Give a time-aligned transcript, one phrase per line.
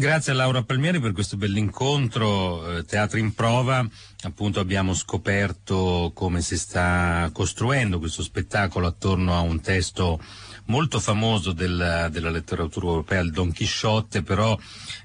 [0.00, 3.84] Grazie a Laura Palmieri per questo bell'incontro, eh, Teatro in Prova,
[4.22, 10.20] appunto abbiamo scoperto come si sta costruendo questo spettacolo attorno a un testo
[10.66, 14.56] molto famoso della, della letteratura europea, il Don Chisciotte, però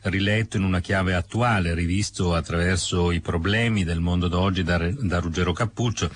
[0.04, 5.54] riletto in una chiave attuale, rivisto attraverso i problemi del mondo d'oggi da, da Ruggero
[5.54, 6.12] Cappuccio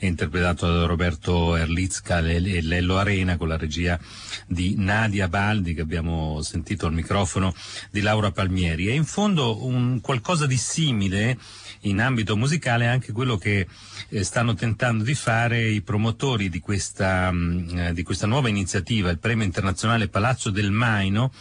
[0.00, 3.98] interpretato da Roberto Erlitzka e Lello Arena con la regia
[4.46, 7.54] di Nadia Baldi che abbiamo sentito al microfono
[7.90, 8.88] di Laura Palmieri.
[8.88, 11.38] È in fondo un qualcosa di simile
[11.82, 13.66] in ambito musicale anche quello che
[14.08, 18.48] eh, stanno tentando di fare i promotori di questa, mh, mm, eh, di questa nuova
[18.48, 21.32] iniziativa, il Premio Internazionale Palazzo del Maino,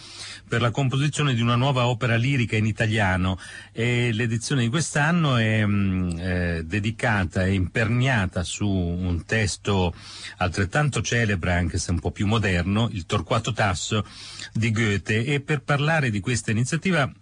[0.48, 3.40] per la composizione di una nuova opera lirica in italiano
[3.72, 9.94] e l'edizione di quest'anno è mh, mm, eh, dedicata e imperniata su un testo
[10.38, 14.06] altrettanto celebre anche se un po' più moderno, il Torquato Tasso
[14.54, 16.67] di Goethe e per parlare di questa iniziativa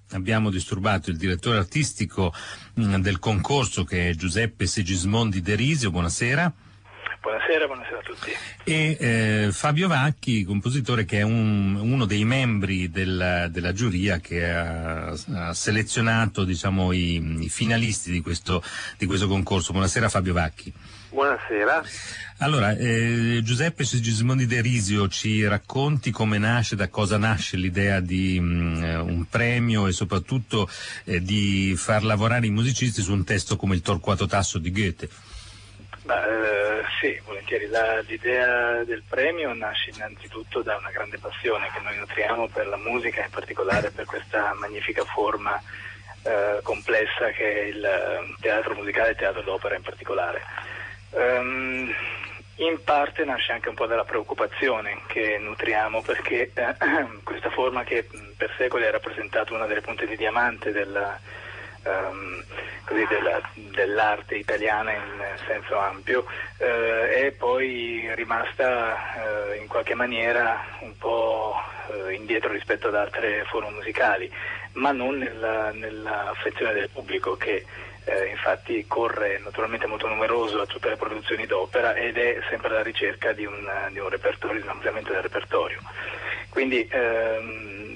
[0.10, 2.34] abbiamo disturbato il direttore artistico
[2.80, 6.54] mm, del concorso che è Giuseppe Segismondi Derisio, buonasera.
[7.26, 8.32] Buonasera, buonasera a tutti.
[8.64, 14.48] E eh, Fabio Vacchi, compositore che è un, uno dei membri del, della giuria che
[14.48, 18.62] ha, ha selezionato diciamo, i, i, finalisti di questo,
[19.00, 19.72] di questo concorso.
[19.72, 20.72] Buonasera Fabio Vacchi.
[21.10, 21.84] Buonasera.
[22.40, 28.46] Allora, eh, Giuseppe Sigismondi Derisio ci racconti come nasce, da cosa nasce l'idea di mh,
[28.46, 30.70] mm, un premio e soprattutto
[31.06, 35.10] eh, di far lavorare i musicisti su un testo come il Torquato Tasso di Goethe.
[36.06, 37.66] Beh, eh, sì, volentieri.
[37.66, 42.78] La, l'idea del premio nasce innanzitutto da una grande passione che noi nutriamo per la
[42.78, 45.60] musica, in particolare per questa magnifica forma
[46.22, 50.44] eh, complessa che è il teatro musicale e teatro d'opera in particolare.
[51.10, 51.92] Um,
[52.58, 56.76] in parte nasce anche un po' dalla preoccupazione che nutriamo perché eh,
[57.24, 61.20] questa forma che per secoli ha rappresentato una delle punte di diamante della,
[61.86, 62.44] um,
[62.86, 66.26] così, della, dell'arte italiana in senso ampio
[66.58, 71.56] eh, è poi rimasta eh, in qualche maniera un po'
[71.92, 74.32] eh, indietro rispetto ad altre forme musicali,
[74.74, 77.66] ma non nella, nell'affezione del pubblico che
[78.06, 82.84] eh, infatti corre naturalmente molto numeroso a tutte le produzioni d'opera ed è sempre alla
[82.84, 85.80] ricerca di un, di un repertorio, di un ampliamento del repertorio.
[86.50, 87.95] Quindi ehm,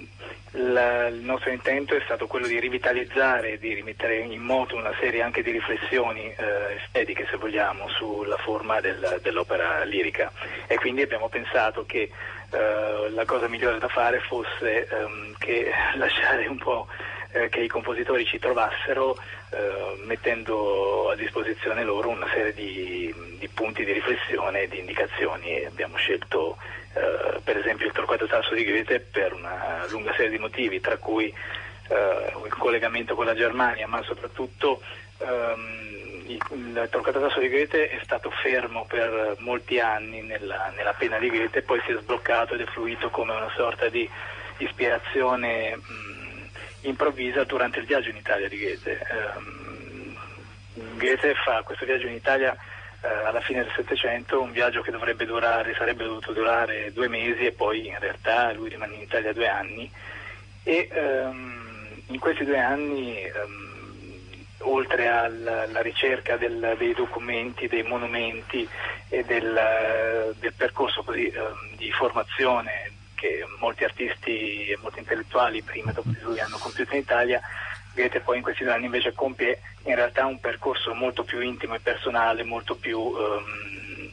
[0.51, 5.21] la, il nostro intento è stato quello di rivitalizzare, di rimettere in moto una serie
[5.21, 10.31] anche di riflessioni eh, estetiche, se vogliamo, sulla forma del, dell'opera lirica.
[10.67, 12.09] E quindi abbiamo pensato che
[12.51, 16.87] eh, la cosa migliore da fare fosse ehm, che lasciare un po'
[17.31, 19.17] eh, che i compositori ci trovassero
[19.51, 25.63] eh, mettendo a disposizione loro una serie di, di, punti di riflessione e di indicazioni.
[25.65, 26.57] Abbiamo scelto
[26.93, 30.97] eh, per esempio il Torquato Tasso di Goethe per una lunga serie di motivi, tra
[30.97, 31.33] cui
[31.89, 34.81] eh, il collegamento con la Germania, ma soprattutto
[35.19, 41.17] ehm, il Torquato Tasso di Goethe è stato fermo per molti anni nella, nella pena
[41.17, 44.07] di Goethe, poi si è sbloccato ed è fluito come una sorta di
[44.57, 46.18] ispirazione mh,
[46.81, 48.99] improvvisa durante il viaggio in Italia di Goethe.
[49.35, 50.17] Um,
[50.97, 55.25] Goethe fa questo viaggio in Italia uh, alla fine del Settecento, un viaggio che dovrebbe
[55.25, 59.47] durare, sarebbe dovuto durare due mesi e poi in realtà lui rimane in Italia due
[59.47, 59.91] anni
[60.63, 63.67] e um, in questi due anni um,
[64.61, 68.67] oltre alla, ricerca del, dei documenti, dei monumenti
[69.07, 71.31] e del, del percorso così,
[71.77, 76.93] di formazione che molti artisti e molti intellettuali prima e dopo di lui hanno compiuto
[76.93, 77.41] in Italia,
[77.93, 81.75] Goethe poi in questi due anni invece compie in realtà un percorso molto più intimo
[81.75, 84.11] e personale, molto più um,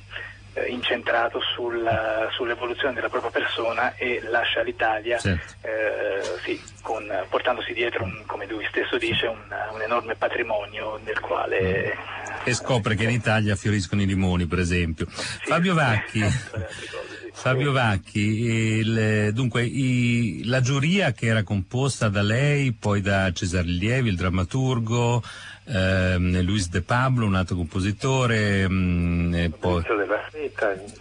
[0.69, 5.55] incentrato sulla, sull'evoluzione della propria persona e lascia l'Italia certo.
[5.63, 9.39] eh, sì, con, portandosi dietro, un, come lui stesso dice, un,
[9.73, 11.97] un, enorme patrimonio del quale...
[12.45, 15.07] E scopre che in Italia fioriscono i limoni, per esempio.
[15.11, 16.21] Sì, Fabio Vacchi.
[17.39, 23.67] Fabio Vacchi, il, dunque i, la giuria che era composta da lei, poi da Cesare
[23.67, 25.23] Lievi, il drammaturgo,
[25.65, 29.85] ehm, Luis De Pablo, un altro compositore, mh, mm, poi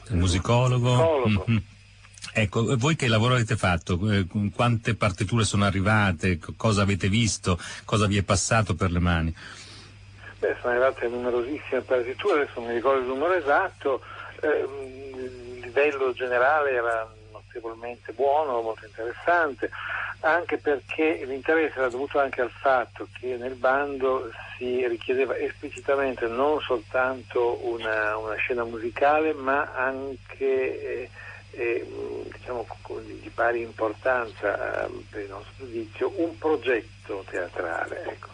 [0.10, 1.24] il musicologo.
[1.26, 1.58] Mm-hmm.
[2.34, 3.98] Ecco, voi che lavoro avete fatto?
[4.12, 6.38] Eh, quante partiture sono arrivate?
[6.58, 7.58] Cosa avete visto?
[7.86, 9.34] Cosa vi è passato per le mani?
[10.40, 14.02] Beh, sono arrivate numerosissime partiture, adesso non mi ricordo il numero esatto.
[14.42, 15.05] Eh,
[15.84, 19.70] livello generale era notevolmente buono, molto interessante,
[20.22, 26.60] anche perché l'interesse era dovuto anche al fatto che nel bando si richiedeva esplicitamente non
[26.62, 31.10] soltanto una, una scena musicale, ma anche eh,
[31.58, 31.88] e
[32.34, 32.66] diciamo,
[33.06, 38.04] di pari importanza per il nostro giudizio un progetto teatrale.
[38.04, 38.28] Ecco.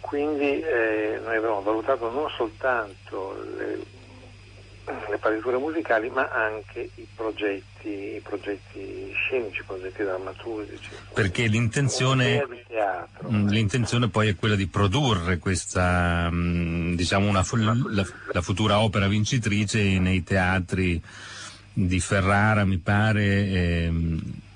[0.00, 3.78] Quindi eh, noi abbiamo valutato non soltanto le,
[5.18, 10.88] le partiture musicali ma anche i progetti, i progetti scenici, i progetti drammaturgici.
[11.12, 12.46] Perché l'intenzione,
[13.28, 17.44] mm, l'intenzione, poi è quella di produrre questa, mm, diciamo una,
[17.90, 21.02] la, la futura opera vincitrice nei teatri
[21.72, 23.24] di Ferrara, mi pare.
[23.24, 24.46] Ehm,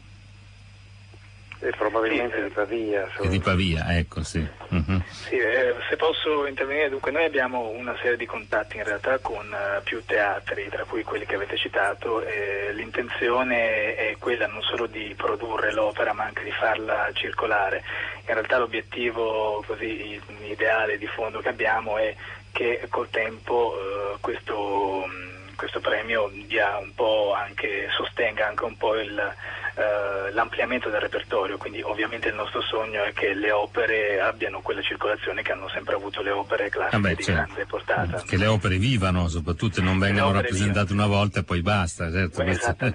[1.62, 3.09] e probabilmente sì, di Pavia.
[3.20, 4.44] E di Pavia, ecco, sì.
[4.69, 5.00] Uh-huh.
[5.09, 9.47] sì eh, se posso intervenire, dunque noi abbiamo una serie di contatti in realtà con
[9.47, 14.87] uh, più teatri, tra cui quelli che avete citato, e l'intenzione è quella non solo
[14.87, 17.85] di produrre l'opera ma anche di farla circolare.
[18.26, 22.15] In realtà l'obiettivo così ideale di fondo che abbiamo è
[22.50, 25.06] che col tempo uh, questo
[25.55, 29.35] questo premio dia un po' anche, sostenga anche un po' il,
[29.74, 34.82] eh, l'ampliamento del repertorio, quindi ovviamente il nostro sogno è che le opere abbiano quella
[34.82, 37.42] circolazione che hanno sempre avuto le opere classiche ah beh, di certo.
[37.42, 38.22] grande portata.
[38.26, 41.08] Che le opere vivano soprattutto e non vengano rappresentate vivano.
[41.08, 42.10] una volta e poi basta.
[42.10, 42.94] Certo, beh,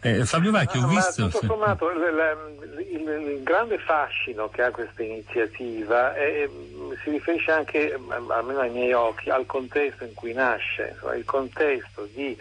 [0.20, 1.28] eh, Fabio Vacchi, ho visto...
[1.28, 6.48] Tutto sommato, il, il, il, il, grande fascino che ha questa iniziativa è,
[7.02, 7.98] si riferisce anche,
[8.28, 12.36] almeno ai miei occhi, al contesto in cui nasce, insomma, il contesto di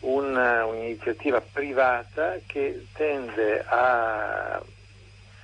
[0.00, 4.62] un, un'iniziativa privata che tende a,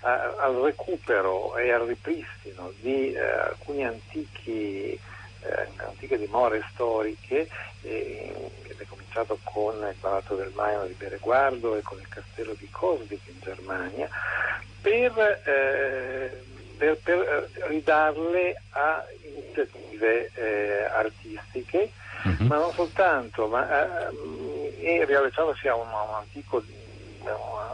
[0.01, 7.49] a, al recupero e al ripristino di eh, antichi, eh, antiche dimore storiche,
[7.83, 12.69] eh, è cominciato con il Palazzo del Maino di Bereguardo e con il castello di
[12.71, 14.09] Coswig in Germania,
[14.81, 16.51] per eh,
[16.83, 22.47] per, per eh, ridarle a iniziative eh, artistiche, uh-huh.
[22.47, 26.63] ma non soltanto, ma eh, e riallacciandosi a un, un antico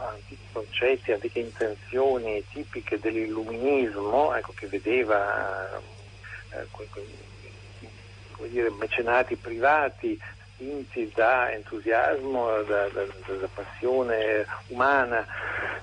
[0.09, 5.79] antichi concetti, antiche intenzioni tipiche dell'illuminismo, ecco, che vedeva
[6.51, 10.19] eh, come dire, mecenati privati
[10.59, 15.25] spinti da entusiasmo, da, da, da passione umana,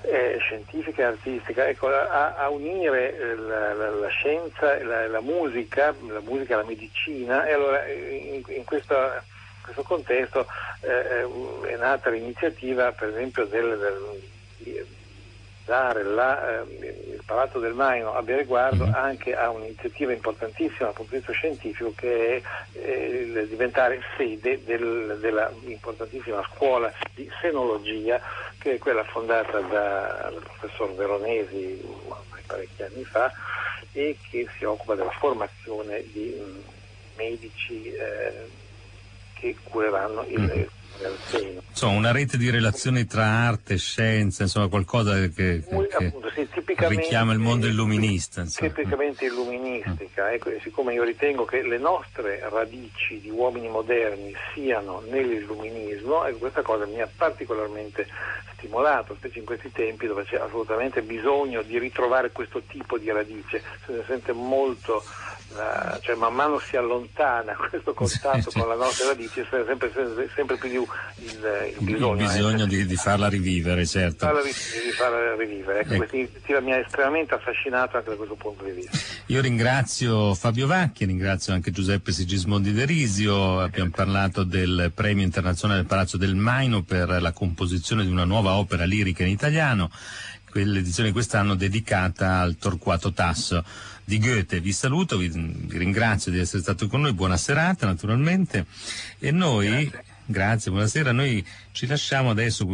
[0.03, 5.21] eh, scientifica e artistica, ecco, a, a, unire eh, la, la, la scienza, la, la,
[5.21, 9.23] musica, la musica e la medicina, e allora in, in questa,
[9.63, 10.45] questo contesto
[10.81, 11.27] eh,
[11.67, 13.77] è nata l'iniziativa per esempio del,
[14.59, 14.85] del
[15.67, 18.93] dare la, eh, il Palazzo del Maino abbia riguardo mm-hmm.
[18.93, 25.17] anche a un'iniziativa importantissima dal punto di vista scientifico che è eh, diventare sede del,
[25.19, 28.19] della importantissima scuola di senologia
[28.57, 31.83] che è quella fondata dal professor Veronesi
[32.47, 33.31] parecchi anni fa
[33.91, 36.59] e che si occupa della formazione di mh, mm,
[37.17, 38.49] medici eh,
[39.39, 40.75] che cureranno il, mm
[41.69, 46.47] Insomma, una rete di relazioni tra arte e scienza, insomma, qualcosa che, che, appunto, sì,
[46.87, 48.41] richiama il mondo illuminista.
[48.41, 48.71] Insomma.
[48.71, 50.31] Tipicamente illuministica.
[50.31, 56.63] Ecco, siccome io ritengo che le nostre radici di uomini moderni siano nell'illuminismo, ecco, questa
[56.63, 58.07] cosa mi ha particolarmente
[58.57, 63.61] stimolato, specie in questi tempi dove c'è assolutamente bisogno di ritrovare questo tipo di radice.
[63.85, 65.03] Se ne sente molto
[65.55, 70.57] la, cioè man mano si allontana questo contatto con la nostra radice, sempre, sempre, sempre
[70.57, 70.85] più il,
[71.77, 72.67] il bisogno, il bisogno eh.
[72.67, 74.25] di, di, farla rivivere, certo.
[74.25, 75.79] Farla, di farla rivivere.
[75.79, 75.97] Ecco, ecco.
[75.97, 78.97] Questa iniziativa mi ha estremamente affascinato anche da questo punto di vista.
[79.27, 85.89] Io ringrazio Fabio Vacchi, ringrazio anche Giuseppe Sigismondi Derisio, abbiamo parlato del premio internazionale del
[85.89, 89.89] Palazzo del Maino per la composizione di una nuova opera lirica in italiano,
[90.53, 93.63] l'edizione di quest'anno dedicata al Torquato Tasso
[94.07, 94.61] di Goethe.
[94.61, 95.29] Vi saluto, vi,
[95.67, 98.65] ringrazio di essere stato con noi, buona serata naturalmente
[99.19, 99.89] e noi...
[99.89, 100.15] Grazie.
[100.29, 101.13] Grazie, buonasera.
[101.13, 101.41] Noi
[101.71, 102.65] ci lasciamo adesso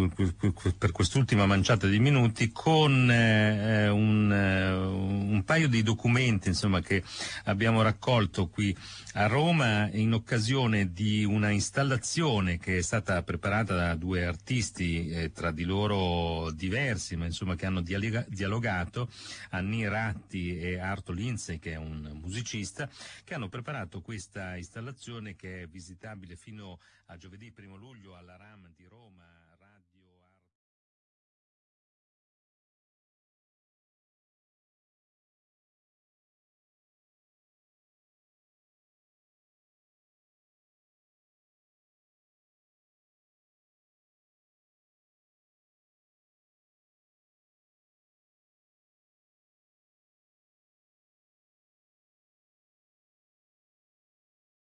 [0.75, 7.03] per quest'ultima manciata di minuti con eh, un, eh, un, paio di documenti insomma, che
[7.43, 8.75] abbiamo raccolto qui
[9.13, 15.31] a Roma in occasione di una installazione che è stata preparata da due artisti eh,
[15.31, 19.09] tra di loro diversi, ma insomma che hanno dialoga- dialogato,
[19.51, 22.89] Anni Ratti e Arto Lindsay, che è un musicista,
[23.23, 26.79] che hanno preparato questa installazione che è visitabile fino
[27.13, 29.42] a giovedì 1 luglio alla RAM di Roma.